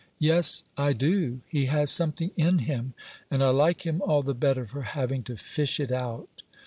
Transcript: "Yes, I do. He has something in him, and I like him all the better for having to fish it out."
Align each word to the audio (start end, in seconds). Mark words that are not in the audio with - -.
"Yes, 0.17 0.63
I 0.77 0.93
do. 0.93 1.41
He 1.47 1.67
has 1.67 1.91
something 1.91 2.31
in 2.35 2.57
him, 2.57 2.95
and 3.29 3.43
I 3.43 3.49
like 3.51 3.85
him 3.85 4.01
all 4.01 4.23
the 4.23 4.33
better 4.33 4.65
for 4.65 4.81
having 4.81 5.21
to 5.25 5.37
fish 5.37 5.79
it 5.79 5.91
out." 5.91 6.41